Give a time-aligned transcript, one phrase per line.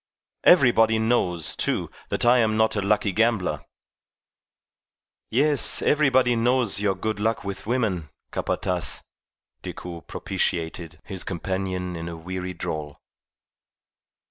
[0.45, 3.63] Everybody knows, too, that I am not a lucky gambler."
[5.29, 9.03] "Yes, everybody knows of your good luck with women, Capataz,"
[9.61, 12.99] Decoud propitiated his companion in a weary drawl.